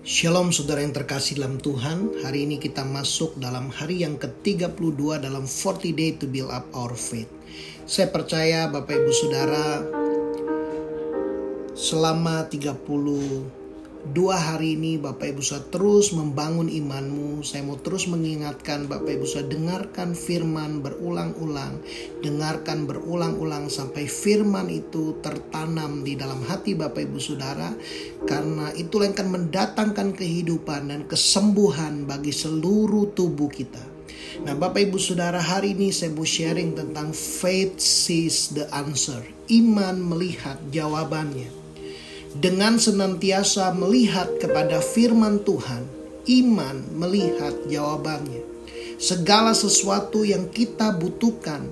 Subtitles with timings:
[0.00, 2.24] Shalom saudara yang terkasih dalam Tuhan.
[2.24, 6.96] Hari ini kita masuk dalam hari yang ke-32 dalam 40 day to build up our
[6.96, 7.28] faith.
[7.84, 9.84] Saya percaya Bapak Ibu Saudara
[11.76, 13.59] Selama 30
[14.00, 17.44] dua hari ini Bapak Ibu saya terus membangun imanmu.
[17.44, 21.84] Saya mau terus mengingatkan Bapak Ibu saya dengarkan firman berulang-ulang.
[22.24, 27.76] Dengarkan berulang-ulang sampai firman itu tertanam di dalam hati Bapak Ibu Saudara.
[28.24, 33.82] Karena itu yang akan mendatangkan kehidupan dan kesembuhan bagi seluruh tubuh kita.
[34.40, 39.20] Nah Bapak Ibu Saudara hari ini saya mau sharing tentang faith sees the answer.
[39.52, 41.59] Iman melihat jawabannya
[42.36, 45.82] dengan senantiasa melihat kepada firman Tuhan,
[46.30, 48.46] iman melihat jawabannya.
[49.00, 51.64] Segala sesuatu yang kita butuhkan,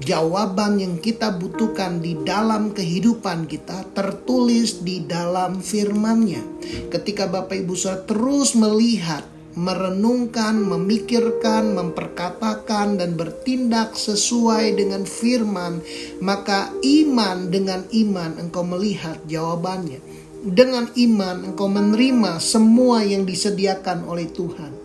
[0.00, 6.40] jawaban yang kita butuhkan di dalam kehidupan kita tertulis di dalam firman-Nya.
[6.88, 9.22] Ketika Bapak Ibu saudara terus melihat
[9.58, 15.82] merenungkan, memikirkan, memperkatakan, dan bertindak sesuai dengan firman,
[16.22, 20.00] maka iman dengan iman engkau melihat jawabannya.
[20.40, 24.79] Dengan iman engkau menerima semua yang disediakan oleh Tuhan.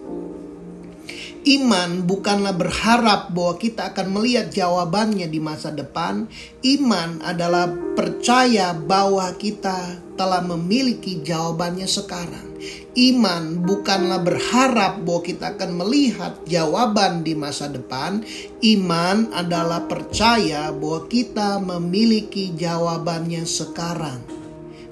[1.46, 6.26] Iman bukanlah berharap bahwa kita akan melihat jawabannya di masa depan.
[6.66, 12.58] Iman adalah percaya bahwa kita telah memiliki jawabannya sekarang.
[12.98, 18.26] Iman bukanlah berharap bahwa kita akan melihat jawaban di masa depan.
[18.66, 24.35] Iman adalah percaya bahwa kita memiliki jawabannya sekarang.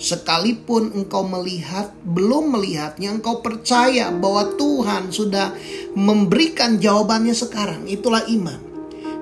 [0.04, 5.56] Sekalipun engkau melihat, belum melihatnya, engkau percaya bahwa Tuhan sudah
[5.96, 7.88] memberikan jawabannya sekarang.
[7.88, 8.60] Itulah iman.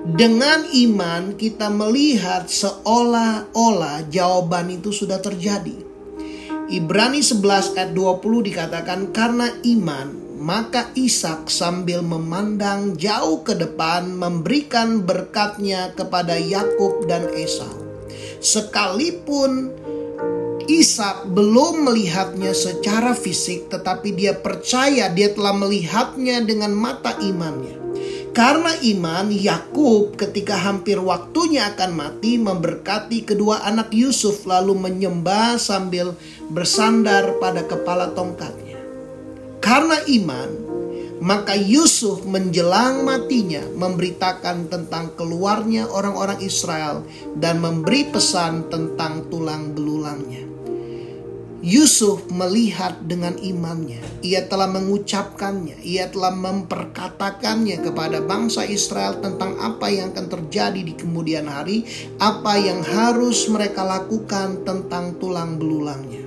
[0.02, 5.78] Dengan iman kita melihat seolah-olah jawaban itu sudah terjadi.
[6.66, 15.06] Ibrani 11 ayat 20 dikatakan karena iman maka Ishak sambil memandang jauh ke depan memberikan
[15.06, 17.70] berkatnya kepada Yakub dan Esau.
[18.42, 19.81] Sekalipun
[20.70, 27.82] Ishak belum melihatnya secara fisik, tetapi dia percaya dia telah melihatnya dengan mata imannya.
[28.32, 36.16] Karena iman, Yakub ketika hampir waktunya akan mati memberkati kedua anak Yusuf lalu menyembah sambil
[36.48, 38.80] bersandar pada kepala tongkatnya.
[39.60, 40.50] Karena iman,
[41.20, 47.04] maka Yusuf menjelang matinya memberitakan tentang keluarnya orang-orang Israel
[47.36, 50.51] dan memberi pesan tentang tulang belulangnya.
[51.62, 54.02] Yusuf melihat dengan imannya.
[54.26, 60.98] Ia telah mengucapkannya, ia telah memperkatakannya kepada bangsa Israel tentang apa yang akan terjadi di
[60.98, 61.86] kemudian hari,
[62.18, 66.26] apa yang harus mereka lakukan tentang tulang belulangnya.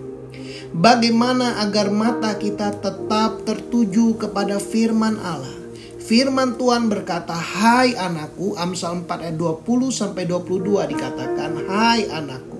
[0.71, 5.51] Bagaimana agar mata kita tetap tertuju kepada firman Allah?
[5.99, 12.54] Firman Tuhan berkata, "Hai anakku," Amsal 4 ayat 20 sampai 22 dikatakan, "Hai anakku,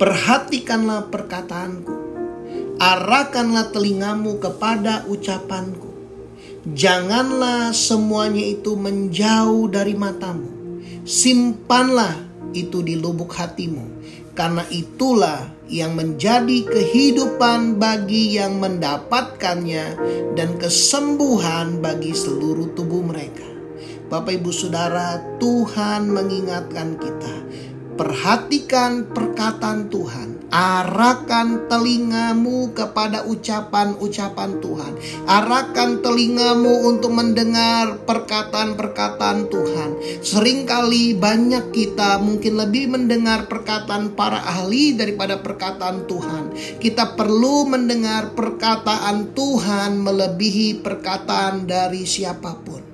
[0.00, 1.92] Perhatikanlah perkataanku.
[2.80, 5.92] Arahkanlah telingamu kepada ucapanku.
[6.64, 10.48] Janganlah semuanya itu menjauh dari matamu.
[11.04, 12.16] Simpanlah
[12.56, 14.00] itu di lubuk hatimu.
[14.32, 20.00] Karena itulah yang menjadi kehidupan bagi yang mendapatkannya
[20.32, 23.44] dan kesembuhan bagi seluruh tubuh mereka.
[24.08, 27.34] Bapak Ibu Saudara, Tuhan mengingatkan kita
[28.00, 30.48] Perhatikan perkataan Tuhan.
[30.48, 34.92] Arahkan telingamu kepada ucapan-ucapan Tuhan.
[35.28, 39.90] Arahkan telingamu untuk mendengar perkataan-perkataan Tuhan.
[40.24, 46.56] Seringkali banyak kita mungkin lebih mendengar perkataan para ahli daripada perkataan Tuhan.
[46.80, 52.89] Kita perlu mendengar perkataan Tuhan melebihi perkataan dari siapa pun.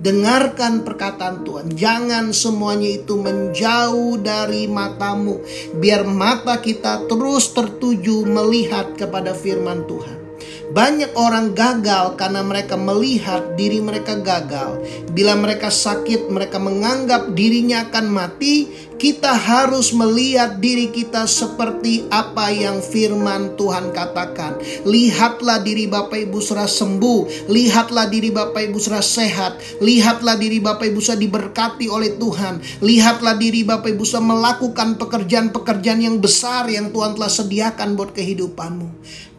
[0.00, 1.76] Dengarkan perkataan Tuhan.
[1.76, 5.44] Jangan semuanya itu menjauh dari matamu.
[5.76, 10.29] Biar mata kita terus tertuju melihat kepada firman Tuhan.
[10.70, 14.78] Banyak orang gagal karena mereka melihat diri mereka gagal.
[15.10, 18.70] Bila mereka sakit, mereka menganggap dirinya akan mati.
[19.00, 24.60] Kita harus melihat diri kita seperti apa yang firman Tuhan katakan.
[24.86, 27.50] Lihatlah diri Bapak Ibu saudara sembuh.
[27.50, 29.58] Lihatlah diri Bapak Ibu saudara sehat.
[29.82, 32.62] Lihatlah diri Bapak Ibu saudara diberkati oleh Tuhan.
[32.84, 38.88] Lihatlah diri Bapak Ibu saudara melakukan pekerjaan-pekerjaan yang besar yang Tuhan telah sediakan buat kehidupanmu.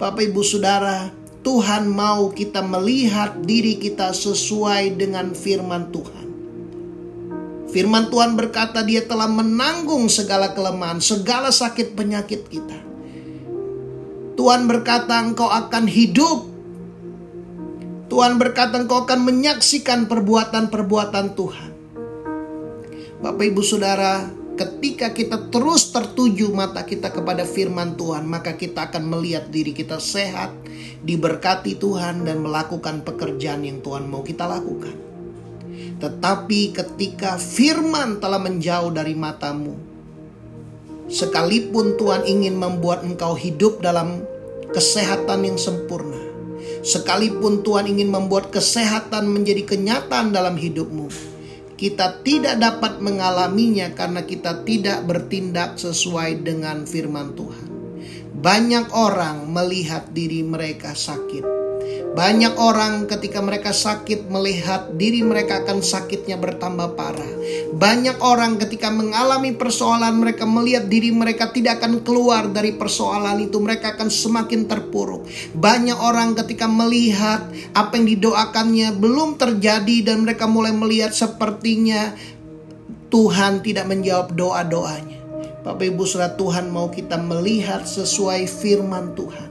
[0.01, 6.27] Bapak Ibu saudara, Tuhan mau kita melihat diri kita sesuai dengan firman Tuhan.
[7.73, 12.79] Firman Tuhan berkata dia telah menanggung segala kelemahan, segala sakit penyakit kita.
[14.37, 16.51] Tuhan berkata engkau akan hidup.
[18.11, 21.71] Tuhan berkata engkau akan menyaksikan perbuatan-perbuatan Tuhan.
[23.23, 29.09] Bapak Ibu Saudara, ketika kita terus tertuju mata kita kepada firman Tuhan, maka kita akan
[29.09, 30.53] melihat diri kita sehat,
[31.01, 34.93] diberkati Tuhan dan melakukan pekerjaan yang Tuhan mau kita lakukan.
[35.97, 39.73] Tetapi ketika firman telah menjauh dari matamu,
[41.09, 44.21] sekalipun Tuhan ingin membuat engkau hidup dalam
[44.69, 46.21] kesehatan yang sempurna,
[46.85, 51.30] sekalipun Tuhan ingin membuat kesehatan menjadi kenyataan dalam hidupmu,
[51.81, 57.67] kita tidak dapat mengalaminya karena kita tidak bertindak sesuai dengan firman Tuhan.
[58.37, 61.41] Banyak orang melihat diri mereka sakit,
[62.11, 67.33] banyak orang ketika mereka sakit melihat diri mereka akan sakitnya bertambah parah.
[67.71, 73.63] Banyak orang ketika mengalami persoalan mereka melihat diri mereka tidak akan keluar dari persoalan itu.
[73.63, 75.23] Mereka akan semakin terpuruk.
[75.55, 82.11] Banyak orang ketika melihat apa yang didoakannya belum terjadi dan mereka mulai melihat sepertinya
[83.07, 85.19] Tuhan tidak menjawab doa-doanya.
[85.63, 89.50] Bapak Ibu Saudara Tuhan mau kita melihat sesuai firman Tuhan.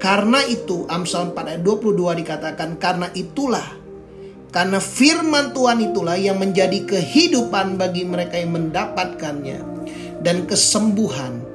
[0.00, 3.80] Karena itu Amsal 4 ayat 22 dikatakan karena itulah
[4.50, 9.62] karena firman Tuhan itulah yang menjadi kehidupan bagi mereka yang mendapatkannya
[10.26, 11.46] dan kesembuhan.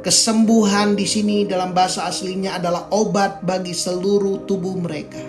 [0.00, 5.20] Kesembuhan di sini dalam bahasa aslinya adalah obat bagi seluruh tubuh mereka.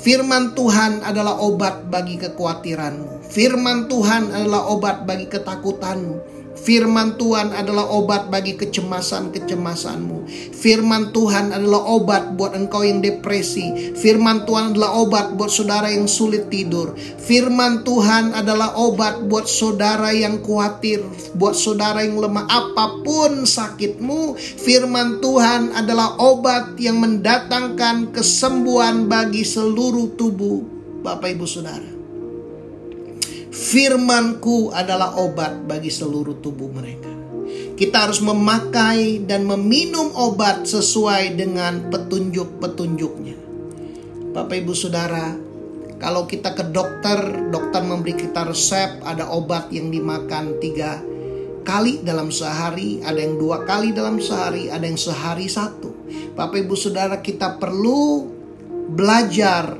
[0.00, 3.26] Firman Tuhan adalah obat bagi kekhawatiranmu.
[3.26, 6.39] Firman Tuhan adalah obat bagi ketakutanmu.
[6.60, 10.28] Firman Tuhan adalah obat bagi kecemasan-kecemasanmu.
[10.52, 13.96] Firman Tuhan adalah obat buat engkau yang depresi.
[13.96, 16.92] Firman Tuhan adalah obat buat saudara yang sulit tidur.
[17.00, 21.00] Firman Tuhan adalah obat buat saudara yang khawatir,
[21.32, 22.44] buat saudara yang lemah.
[22.44, 30.60] Apa pun sakitmu, firman Tuhan adalah obat yang mendatangkan kesembuhan bagi seluruh tubuh
[31.00, 31.99] Bapak Ibu Saudara.
[33.50, 37.10] Firmanku adalah obat bagi seluruh tubuh mereka.
[37.74, 43.36] Kita harus memakai dan meminum obat sesuai dengan petunjuk-petunjuknya.
[44.30, 45.34] Bapak Ibu Saudara,
[45.98, 51.02] kalau kita ke dokter, dokter memberi kita resep, ada obat yang dimakan tiga
[51.66, 55.90] kali dalam sehari, ada yang dua kali dalam sehari, ada yang sehari satu.
[56.38, 58.30] Bapak Ibu Saudara, kita perlu
[58.94, 59.74] belajar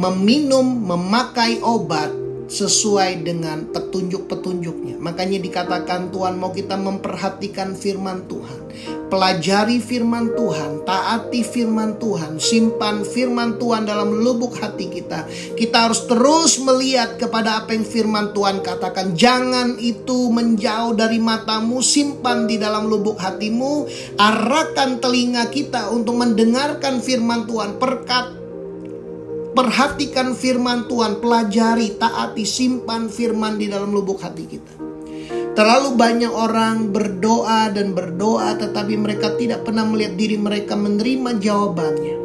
[0.00, 5.00] meminum, memakai obat sesuai dengan petunjuk-petunjuknya.
[5.00, 8.60] Makanya dikatakan Tuhan mau kita memperhatikan firman Tuhan.
[9.08, 15.30] Pelajari firman Tuhan, taati firman Tuhan, simpan firman Tuhan dalam lubuk hati kita.
[15.54, 19.14] Kita harus terus melihat kepada apa yang firman Tuhan katakan.
[19.14, 23.86] Jangan itu menjauh dari matamu, simpan di dalam lubuk hatimu.
[24.18, 27.78] Arahkan telinga kita untuk mendengarkan firman Tuhan.
[27.78, 28.43] Perkat
[29.54, 34.74] Perhatikan firman Tuhan, pelajari, taati, simpan firman di dalam lubuk hati kita.
[35.54, 42.16] Terlalu banyak orang berdoa dan berdoa tetapi mereka tidak pernah melihat diri mereka menerima jawabannya.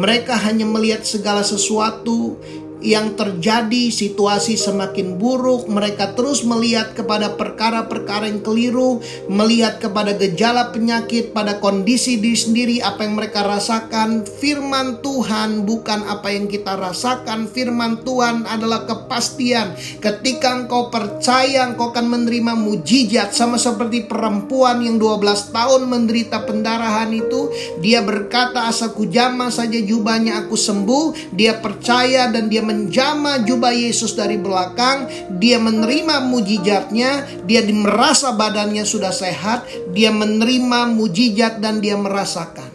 [0.00, 2.40] Mereka hanya melihat segala sesuatu
[2.80, 10.72] yang terjadi, situasi semakin buruk, mereka terus melihat kepada perkara-perkara yang keliru, melihat kepada gejala
[10.72, 14.24] penyakit, pada kondisi diri sendiri, apa yang mereka rasakan.
[14.24, 19.76] Firman Tuhan bukan apa yang kita rasakan, firman Tuhan adalah kepastian.
[20.00, 27.12] Ketika engkau percaya, engkau akan menerima mujizat, sama seperti perempuan yang 12 tahun menderita pendarahan
[27.12, 27.52] itu,
[27.84, 34.14] dia berkata, asaku jama saja jubahnya aku sembuh, dia percaya dan dia menjama jubah Yesus
[34.14, 35.10] dari belakang,
[35.42, 42.70] dia menerima mujizatnya, dia merasa badannya sudah sehat, dia menerima mujizat dan dia merasakan.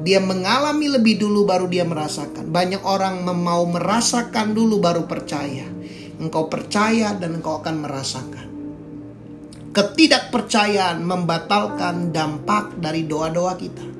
[0.00, 2.48] Dia mengalami lebih dulu baru dia merasakan.
[2.48, 5.68] Banyak orang mau merasakan dulu baru percaya.
[6.16, 8.46] Engkau percaya dan engkau akan merasakan.
[9.76, 13.97] Ketidakpercayaan membatalkan dampak dari doa-doa kita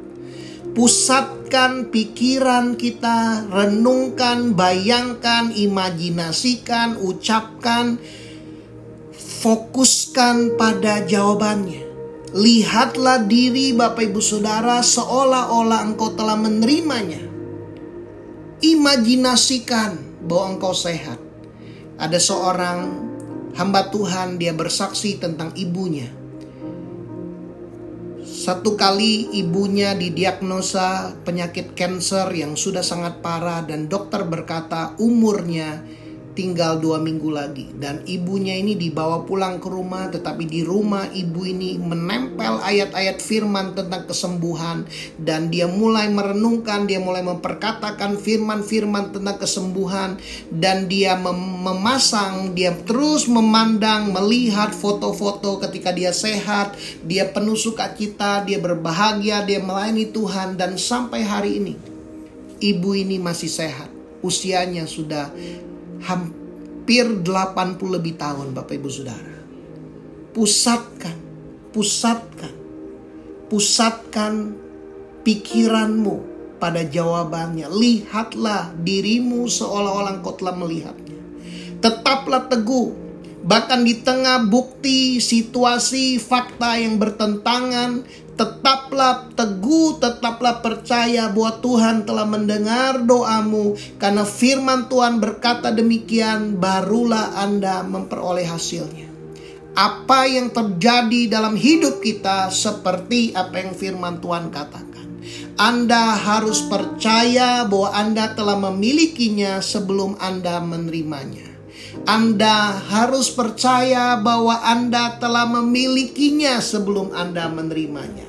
[0.79, 7.99] pusatkan pikiran kita, renungkan, bayangkan, imajinasikan, ucapkan,
[9.43, 11.83] fokuskan pada jawabannya.
[12.31, 17.27] Lihatlah diri Bapak Ibu Saudara seolah-olah engkau telah menerimanya.
[18.63, 21.19] Imajinasikan bahwa engkau sehat.
[21.99, 22.79] Ada seorang
[23.59, 26.18] hamba Tuhan dia bersaksi tentang ibunya
[28.39, 35.83] satu kali ibunya didiagnosa penyakit kanker yang sudah sangat parah dan dokter berkata umurnya
[36.39, 37.67] tinggal dua minggu lagi.
[37.75, 43.75] Dan ibunya ini dibawa pulang ke rumah tetapi di rumah ibu ini menempel ayat-ayat firman
[43.75, 44.87] tentang kesembuhan.
[45.19, 50.23] Dan dia mulai merenungkan dia mulai memperkatakan firman-firman tentang kesembuhan.
[50.55, 56.79] Dan dia mem memasang dia terus memandang melihat foto-foto ketika dia sehat.
[57.03, 60.55] Dia penuh sukacita dia berbahagia dia melayani Tuhan.
[60.55, 61.75] Dan sampai hari ini
[62.63, 63.91] ibu ini masih sehat.
[64.19, 65.31] Usianya sudah
[66.03, 69.39] hampir 80 lebih tahun Bapak Ibu Saudara.
[70.35, 71.17] Pusatkan,
[71.75, 72.55] pusatkan,
[73.51, 74.55] pusatkan
[75.27, 76.17] pikiranmu
[76.63, 77.67] pada jawabannya.
[77.71, 81.19] Lihatlah dirimu seolah-olah engkau telah melihatnya.
[81.79, 88.03] Tetaplah teguh Bahkan di tengah bukti, situasi, fakta yang bertentangan,
[88.39, 93.75] tetaplah teguh, tetaplah percaya bahwa Tuhan telah mendengar doamu.
[93.99, 99.11] Karena firman Tuhan berkata demikian, barulah Anda memperoleh hasilnya.
[99.75, 105.07] Apa yang terjadi dalam hidup kita seperti apa yang firman Tuhan katakan.
[105.59, 111.51] Anda harus percaya bahwa Anda telah memilikinya sebelum Anda menerimanya.
[112.07, 118.28] Anda harus percaya bahwa Anda telah memilikinya sebelum Anda menerimanya.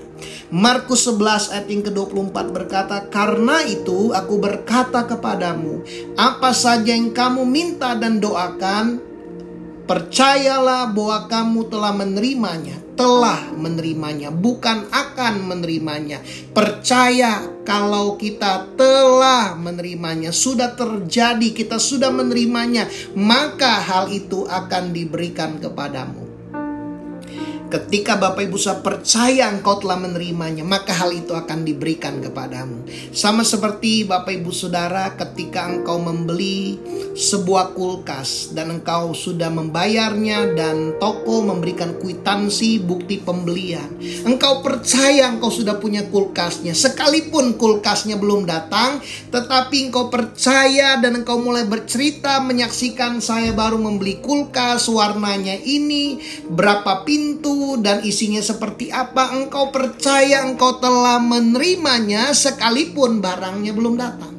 [0.50, 5.86] Markus 11 ayat yang ke-24 berkata, Karena itu aku berkata kepadamu,
[6.18, 8.98] apa saja yang kamu minta dan doakan,
[9.86, 16.20] percayalah bahwa kamu telah menerimanya telah menerimanya, bukan akan menerimanya.
[16.52, 25.64] Percaya kalau kita telah menerimanya, sudah terjadi, kita sudah menerimanya, maka hal itu akan diberikan
[25.64, 26.29] kepadamu.
[27.70, 32.82] Ketika Bapak Ibu saya percaya engkau telah menerimanya, maka hal itu akan diberikan kepadamu.
[33.14, 36.82] Sama seperti Bapak Ibu Saudara ketika engkau membeli
[37.14, 43.86] sebuah kulkas dan engkau sudah membayarnya dan toko memberikan kwitansi bukti pembelian.
[44.26, 48.98] Engkau percaya engkau sudah punya kulkasnya, sekalipun kulkasnya belum datang,
[49.30, 56.18] tetapi engkau percaya dan engkau mulai bercerita menyaksikan saya baru membeli kulkas warnanya ini,
[56.50, 64.39] berapa pintu dan isinya seperti apa, engkau percaya engkau telah menerimanya sekalipun barangnya belum datang.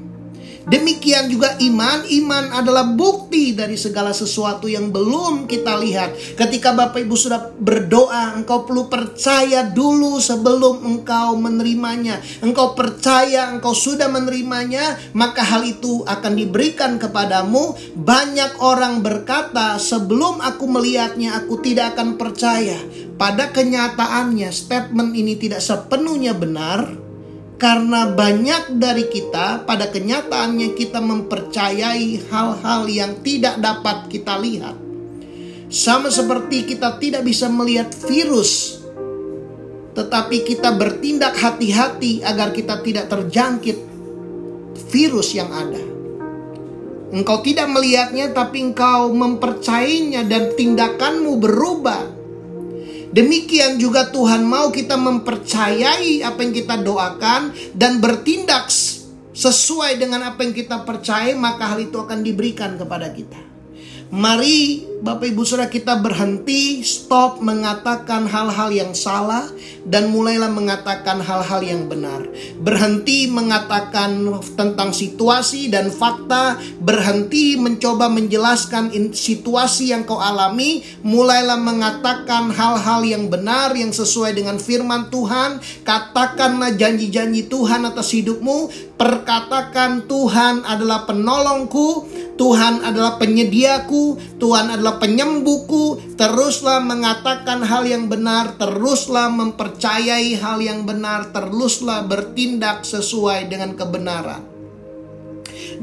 [0.70, 6.38] Demikian juga iman, iman adalah bukti dari segala sesuatu yang belum kita lihat.
[6.38, 12.22] Ketika Bapak Ibu sudah berdoa, engkau perlu percaya dulu sebelum engkau menerimanya.
[12.38, 17.74] Engkau percaya engkau sudah menerimanya, maka hal itu akan diberikan kepadamu.
[17.98, 22.78] Banyak orang berkata, sebelum aku melihatnya, aku tidak akan percaya.
[23.18, 27.09] Pada kenyataannya, statement ini tidak sepenuhnya benar
[27.60, 34.80] karena banyak dari kita pada kenyataannya kita mempercayai hal-hal yang tidak dapat kita lihat.
[35.68, 38.80] Sama seperti kita tidak bisa melihat virus,
[39.92, 43.78] tetapi kita bertindak hati-hati agar kita tidak terjangkit
[44.88, 45.84] virus yang ada.
[47.12, 52.09] Engkau tidak melihatnya, tapi engkau mempercayainya, dan tindakanmu berubah
[53.10, 58.70] Demikian juga Tuhan mau kita mempercayai apa yang kita doakan dan bertindak
[59.34, 63.49] sesuai dengan apa yang kita percaya, maka hal itu akan diberikan kepada kita.
[64.10, 69.48] Mari Bapak Ibu Saudara kita berhenti, stop mengatakan hal-hal yang salah
[69.88, 72.28] dan mulailah mengatakan hal-hal yang benar.
[72.60, 74.28] Berhenti mengatakan
[74.60, 83.32] tentang situasi dan fakta, berhenti mencoba menjelaskan situasi yang kau alami, mulailah mengatakan hal-hal yang
[83.32, 85.64] benar yang sesuai dengan firman Tuhan.
[85.80, 88.68] Katakanlah janji-janji Tuhan atas hidupmu,
[89.00, 92.04] perkatakan Tuhan adalah penolongku,
[92.40, 96.16] Tuhan adalah penyediaku, Tuhan adalah penyembuhku.
[96.16, 104.40] Teruslah mengatakan hal yang benar, teruslah mempercayai hal yang benar, teruslah bertindak sesuai dengan kebenaran.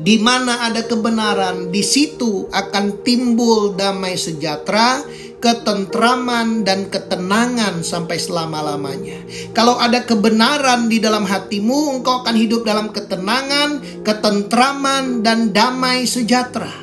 [0.01, 5.05] Di mana ada kebenaran, di situ akan timbul damai sejahtera,
[5.37, 9.21] ketentraman dan ketenangan sampai selama-lamanya.
[9.53, 16.73] Kalau ada kebenaran di dalam hatimu, engkau akan hidup dalam ketenangan, ketentraman dan damai sejahtera.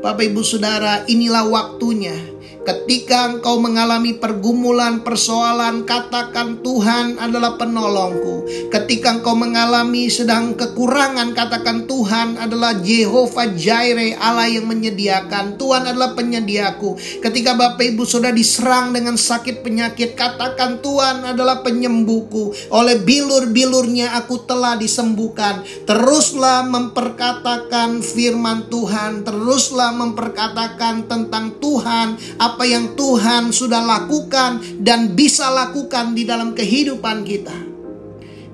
[0.00, 2.16] Bapak Ibu Saudara, inilah waktunya
[2.60, 8.44] Ketika engkau mengalami pergumulan, persoalan, katakan Tuhan adalah penolongku.
[8.68, 15.56] Ketika engkau mengalami sedang kekurangan, katakan Tuhan adalah Jehovah Jireh, Allah yang menyediakan.
[15.56, 17.00] Tuhan adalah penyediaku.
[17.24, 22.52] Ketika Bapak Ibu sudah diserang dengan sakit penyakit, katakan Tuhan adalah penyembuhku.
[22.76, 25.64] Oleh bilur-bilurnya aku telah disembuhkan.
[25.88, 35.46] Teruslah memperkatakan firman Tuhan, teruslah memperkatakan tentang Tuhan, apa yang Tuhan sudah lakukan dan bisa
[35.50, 37.54] lakukan di dalam kehidupan kita.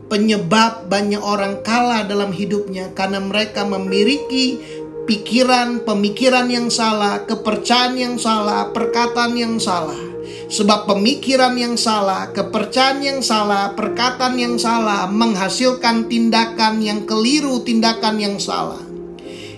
[0.06, 4.62] Penyebab banyak orang kalah dalam hidupnya karena mereka memiliki
[5.06, 9.98] pikiran, pemikiran yang salah, kepercayaan yang salah, perkataan yang salah.
[10.46, 18.22] Sebab pemikiran yang salah, kepercayaan yang salah, perkataan yang salah menghasilkan tindakan yang keliru, tindakan
[18.22, 18.85] yang salah.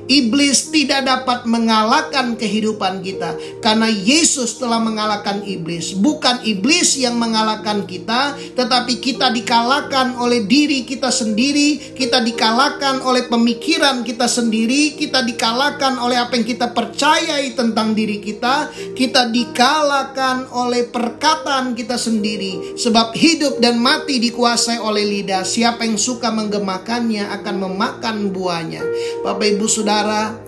[0.09, 5.93] Iblis tidak dapat mengalahkan kehidupan kita karena Yesus telah mengalahkan iblis.
[5.93, 13.29] Bukan iblis yang mengalahkan kita, tetapi kita dikalahkan oleh diri kita sendiri, kita dikalahkan oleh
[13.29, 20.49] pemikiran kita sendiri, kita dikalahkan oleh apa yang kita percayai tentang diri kita, kita dikalahkan
[20.57, 22.81] oleh perkataan kita sendiri.
[22.81, 25.45] Sebab hidup dan mati dikuasai oleh lidah.
[25.45, 28.81] Siapa yang suka menggemakannya akan memakan buahnya.
[29.21, 30.39] Bapak Ibu Saudara saudara,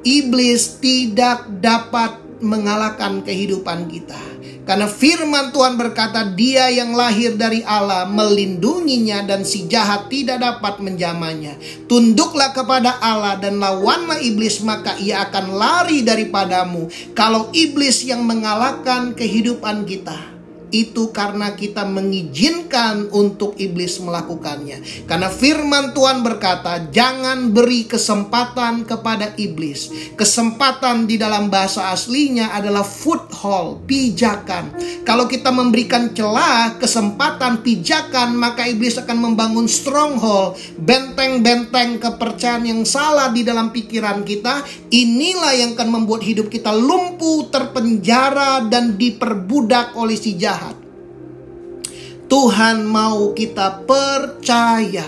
[0.00, 4.16] iblis tidak dapat mengalahkan kehidupan kita.
[4.64, 10.80] Karena firman Tuhan berkata dia yang lahir dari Allah melindunginya dan si jahat tidak dapat
[10.80, 11.52] menjamanya.
[11.84, 16.88] Tunduklah kepada Allah dan lawanlah iblis maka ia akan lari daripadamu.
[17.12, 20.33] Kalau iblis yang mengalahkan kehidupan kita
[20.74, 25.06] itu karena kita mengizinkan untuk iblis melakukannya.
[25.06, 32.82] Karena firman Tuhan berkata, "Jangan beri kesempatan kepada iblis." Kesempatan di dalam bahasa aslinya adalah
[32.82, 34.74] foothold, pijakan.
[35.06, 43.30] Kalau kita memberikan celah, kesempatan, pijakan, maka iblis akan membangun stronghold, benteng-benteng kepercayaan yang salah
[43.30, 44.64] di dalam pikiran kita.
[44.90, 50.63] Inilah yang akan membuat hidup kita lumpuh, terpenjara, dan diperbudak oleh si jahat.
[52.34, 55.06] Tuhan mau kita percaya.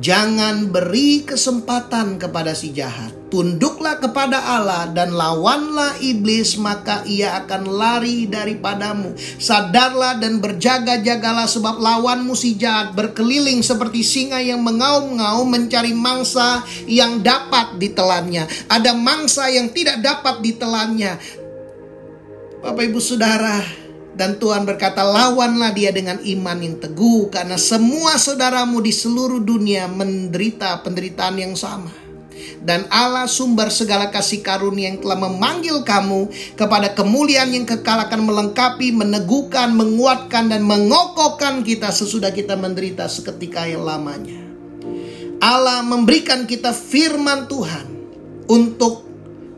[0.00, 3.12] Jangan beri kesempatan kepada si jahat.
[3.28, 9.12] Tunduklah kepada Allah dan lawanlah iblis, maka ia akan lari daripadamu.
[9.36, 17.20] Sadarlah dan berjaga-jagalah, sebab lawanmu si jahat berkeliling seperti singa yang mengaum-ngaum mencari mangsa yang
[17.20, 18.48] dapat ditelannya.
[18.72, 21.12] Ada mangsa yang tidak dapat ditelannya.
[22.64, 28.82] Bapak, ibu, saudara, dan Tuhan berkata, lawanlah dia dengan iman yang teguh, karena semua saudaramu
[28.82, 31.90] di seluruh dunia menderita penderitaan yang sama.
[32.60, 38.28] Dan Allah sumber segala kasih karunia yang telah memanggil kamu kepada kemuliaan yang kekal akan
[38.28, 44.36] melengkapi, meneguhkan, menguatkan, dan mengokohkan kita sesudah kita menderita seketika yang lamanya.
[45.40, 47.86] Allah memberikan kita firman Tuhan
[48.44, 49.09] untuk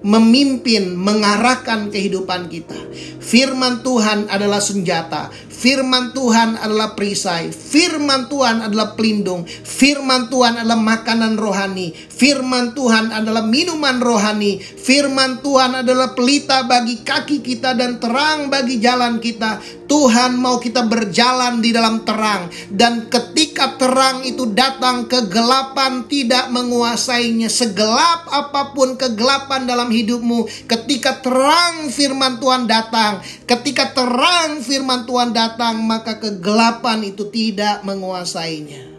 [0.02, 2.78] memimpin, mengarahkan kehidupan kita.
[3.22, 5.30] Firman Tuhan adalah senjata,
[5.62, 13.14] firman Tuhan adalah perisai, firman Tuhan adalah pelindung, firman Tuhan adalah makanan rohani, firman Tuhan
[13.14, 19.62] adalah minuman rohani, firman Tuhan adalah pelita bagi kaki kita dan terang bagi jalan kita.
[19.87, 22.48] Tuhan mau kita berjalan di dalam terang.
[22.72, 27.53] Dan ketika terang itu datang kegelapan tidak menguasainya.
[27.53, 35.37] Segelap apa pun kegelapan dalam hidupmu ketika terang firman Tuhan datang ketika terang firman Tuhan
[35.37, 38.92] datang maka kegelapan itu tidak menguasainya.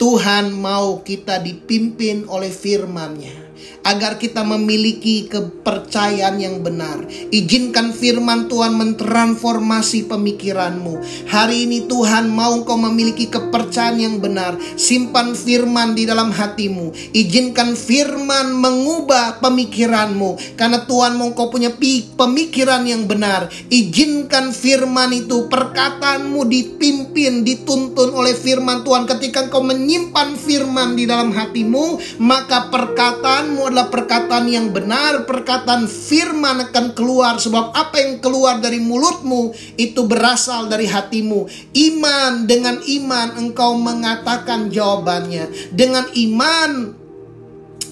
[0.00, 3.50] Tuhan mau kita dipimpin oleh firman-Nya
[3.84, 7.04] agar kita memiliki kepercayaan yang benar.
[7.32, 11.00] Izinkan firman Tuhan mentransformasi pemikiranmu.
[11.30, 14.56] Hari ini Tuhan mau engkau memiliki kepercayaan yang benar.
[14.76, 16.92] Simpan firman di dalam hatimu.
[17.16, 20.58] Izinkan firman mengubah pemikiranmu.
[20.60, 21.72] Karena Tuhan mau engkau punya
[22.16, 23.48] pemikiran yang benar.
[23.72, 29.08] Izinkan firman itu perkataanmu dipimpin, dituntun oleh firman Tuhan.
[29.08, 36.68] Ketika engkau menyimpan firman di dalam hatimu, maka perkataanmu adalah perkataan yang benar, perkataan firman
[36.68, 41.46] akan keluar sebab apa yang keluar dari mulutmu itu berasal dari hatimu.
[41.70, 45.70] Iman dengan iman engkau mengatakan jawabannya.
[45.70, 46.70] Dengan iman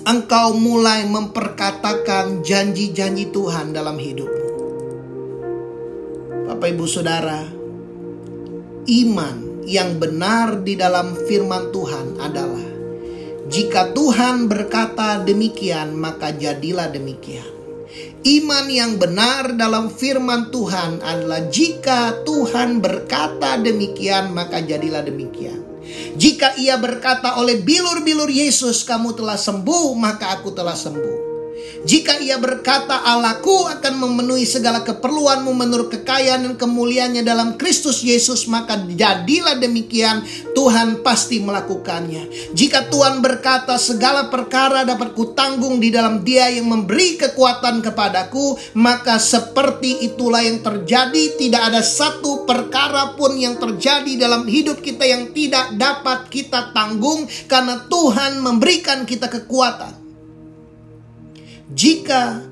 [0.03, 4.47] engkau mulai memperkatakan janji-janji Tuhan dalam hidupmu.
[6.51, 7.47] Bapak Ibu Saudara,
[8.89, 9.37] iman
[9.69, 12.78] yang benar di dalam firman Tuhan adalah
[13.49, 17.49] jika Tuhan berkata demikian, maka jadilah demikian.
[18.21, 25.65] Iman yang benar dalam firman Tuhan adalah jika Tuhan berkata demikian, maka jadilah demikian.
[26.21, 31.28] Jika ia berkata oleh bilur-bilur Yesus, "Kamu telah sembuh," maka aku telah sembuh.
[31.87, 38.51] Jika ia berkata Allahku akan memenuhi segala keperluanmu menurut kekayaan dan kemuliaannya dalam Kristus Yesus
[38.51, 40.27] maka jadilah demikian
[40.59, 42.51] Tuhan pasti melakukannya.
[42.51, 49.23] Jika Tuhan berkata segala perkara dapat kutanggung di dalam dia yang memberi kekuatan kepadaku maka
[49.23, 55.31] seperti itulah yang terjadi tidak ada satu perkara pun yang terjadi dalam hidup kita yang
[55.31, 60.08] tidak dapat kita tanggung karena Tuhan memberikan kita kekuatan.
[61.69, 62.49] Jika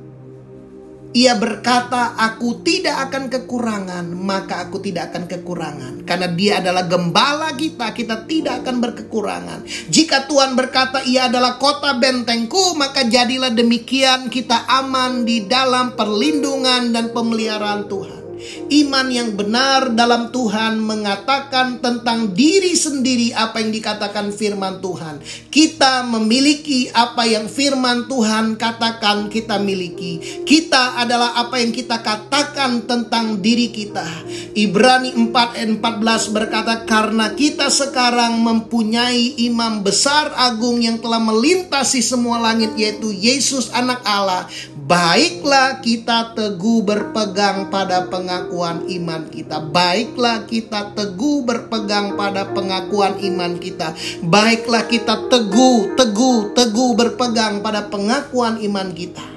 [1.16, 7.57] ia berkata, "Aku tidak akan kekurangan," maka aku tidak akan kekurangan, karena Dia adalah gembala
[7.57, 7.88] kita.
[7.96, 9.64] Kita tidak akan berkekurangan.
[9.88, 14.29] Jika Tuhan berkata, "Ia adalah kota bentengku," maka jadilah demikian.
[14.29, 18.15] Kita aman di dalam perlindungan dan pemeliharaan Tuhan.
[18.70, 25.20] Iman yang benar dalam Tuhan mengatakan tentang diri sendiri apa yang dikatakan firman Tuhan.
[25.49, 30.44] Kita memiliki apa yang firman Tuhan katakan kita miliki.
[30.44, 34.05] Kita adalah apa yang kita katakan tentang diri kita.
[34.57, 42.01] Ibrani 4 ayat 14 berkata karena kita sekarang mempunyai imam besar agung yang telah melintasi
[42.01, 44.49] semua langit yaitu Yesus anak Allah.
[44.87, 49.59] Baiklah kita teguh berpegang pada pengakuan iman kita.
[49.59, 53.99] Baiklah kita teguh berpegang pada pengakuan iman kita.
[54.22, 59.36] Baiklah kita teguh, teguh, teguh berpegang pada pengakuan iman kita.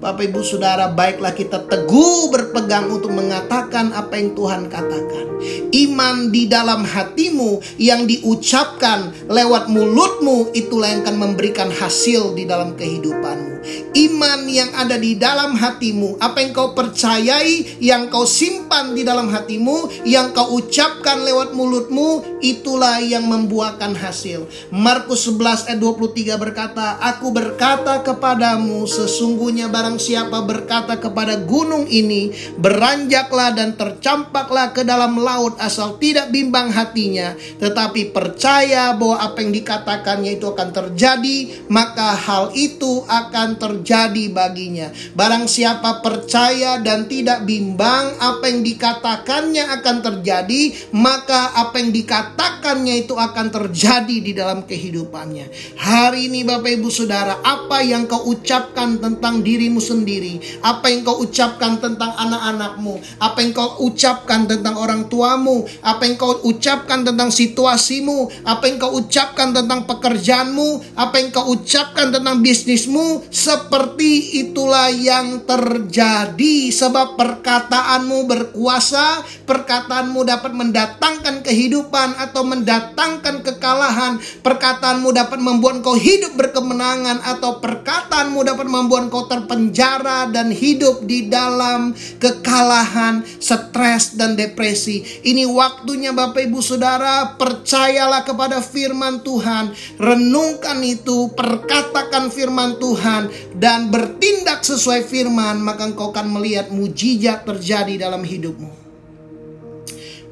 [0.00, 5.28] Bapak Ibu Saudara, baiklah kita teguh berpegang untuk mengatakan apa yang Tuhan katakan.
[5.76, 12.76] Iman di dalam hatimu yang diucapkan lewat mulutmu itulah yang akan memberikan hasil di dalam
[12.80, 13.60] kehidupanmu.
[13.92, 19.28] Iman yang ada di dalam hatimu, apa yang kau percayai, yang kau simpan di dalam
[19.28, 24.48] hatimu, yang kau ucapkan lewat mulutmu, itulah yang membuahkan hasil.
[24.72, 31.82] Markus 11 ayat 23 berkata, Aku berkata kepadamu sesungguhnya barang barang siapa berkata kepada gunung
[31.90, 32.30] ini,
[32.62, 39.50] beranjaklah dan tercampaklah ke dalam laut asal tidak bimbang hatinya, tetapi percaya bahwa apa yang
[39.50, 44.94] dikatakannya itu akan terjadi, maka hal itu akan terjadi baginya.
[45.18, 53.10] Barang siapa percaya dan tidak bimbang apa yang dikatakannya akan terjadi, maka apa yang dikatakannya
[53.10, 55.50] itu akan terjadi di dalam kehidupannya.
[55.82, 61.24] Hari ini Bapak Ibu Saudara, apa yang kau ucapkan tentang dirimu sendiri, apa yang kau
[61.24, 67.32] ucapkan tentang anak-anakmu, apa yang kau ucapkan tentang orang tuamu, apa yang kau ucapkan tentang
[67.32, 74.92] situasimu, apa yang kau ucapkan tentang pekerjaanmu, apa yang kau ucapkan tentang bisnismu, seperti itulah
[74.92, 85.80] yang terjadi sebab perkataanmu berkuasa, perkataanmu dapat mendatangkan kehidupan atau mendatangkan kekalahan, perkataanmu dapat membuat
[85.80, 93.22] kau hidup berkemenangan atau perkataanmu dapat membuat kau terpenjara penjara dan hidup di dalam kekalahan,
[93.38, 95.22] stres dan depresi.
[95.22, 103.94] Ini waktunya Bapak Ibu Saudara, percayalah kepada firman Tuhan, renungkan itu, perkatakan firman Tuhan dan
[103.94, 108.74] bertindak sesuai firman, maka engkau akan melihat mujizat terjadi dalam hidupmu.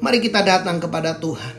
[0.03, 1.55] Mari kita datang kepada Tuhan.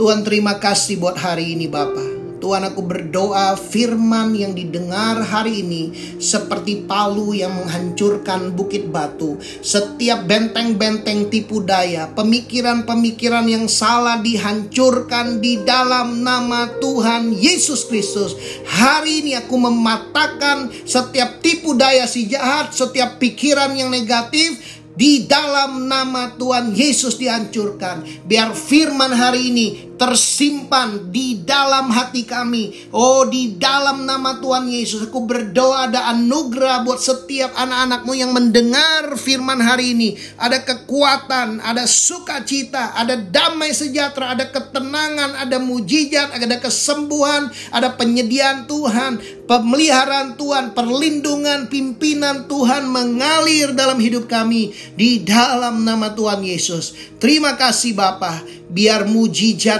[0.00, 2.23] Tuhan terima kasih buat hari ini Bapak.
[2.44, 9.40] Tuhan aku berdoa firman yang didengar hari ini seperti palu yang menghancurkan bukit batu.
[9.64, 18.36] Setiap benteng-benteng tipu daya, pemikiran-pemikiran yang salah dihancurkan di dalam nama Tuhan Yesus Kristus.
[18.68, 25.90] Hari ini aku mematahkan setiap tipu daya si jahat, setiap pikiran yang negatif, di dalam
[25.90, 28.06] nama Tuhan Yesus dihancurkan.
[28.30, 32.90] Biar firman hari ini tersimpan di dalam hati kami.
[32.90, 39.14] Oh, di dalam nama Tuhan Yesus, aku berdoa ada anugerah buat setiap anak-anakmu yang mendengar
[39.14, 40.18] firman hari ini.
[40.38, 48.66] Ada kekuatan, ada sukacita, ada damai sejahtera, ada ketenangan, ada mujizat, ada kesembuhan, ada penyediaan
[48.66, 57.16] Tuhan, pemeliharaan Tuhan, perlindungan, pimpinan Tuhan mengalir dalam hidup kami di dalam nama Tuhan Yesus.
[57.20, 59.06] Terima kasih Bapa, biar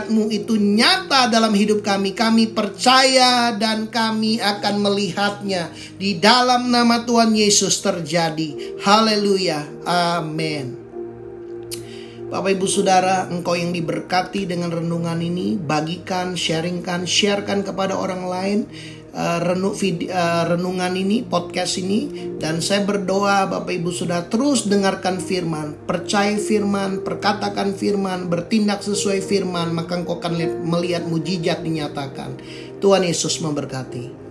[0.04, 2.12] mujizatmu itu nyata dalam hidup kami.
[2.12, 8.80] Kami percaya dan kami akan melihatnya di dalam nama Tuhan Yesus terjadi.
[8.84, 9.64] Haleluya.
[9.84, 10.84] Amin.
[12.24, 18.60] Bapak Ibu Saudara, engkau yang diberkati dengan renungan ini, bagikan, sharingkan, sharekan kepada orang lain
[19.14, 25.22] uh, renu, uh, renungan ini, podcast ini dan saya berdoa Bapak Ibu sudah terus dengarkan
[25.22, 32.36] firman, percaya firman, perkatakan firman, bertindak sesuai firman, maka engkau akan melihat mujizat dinyatakan.
[32.82, 34.23] Tuhan Yesus memberkati.